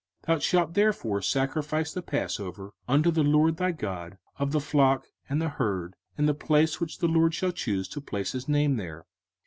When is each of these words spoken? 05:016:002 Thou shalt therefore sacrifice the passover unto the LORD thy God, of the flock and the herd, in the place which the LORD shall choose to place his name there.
05:016:002 0.25 0.25
Thou 0.33 0.39
shalt 0.39 0.73
therefore 0.73 1.21
sacrifice 1.21 1.93
the 1.93 2.01
passover 2.01 2.71
unto 2.87 3.11
the 3.11 3.21
LORD 3.21 3.57
thy 3.57 3.69
God, 3.71 4.17
of 4.39 4.51
the 4.51 4.59
flock 4.59 5.05
and 5.29 5.39
the 5.39 5.49
herd, 5.49 5.95
in 6.17 6.25
the 6.25 6.33
place 6.33 6.79
which 6.81 6.97
the 6.97 7.07
LORD 7.07 7.35
shall 7.35 7.51
choose 7.51 7.87
to 7.89 8.01
place 8.01 8.31
his 8.31 8.49
name 8.49 8.77
there. 8.77 9.05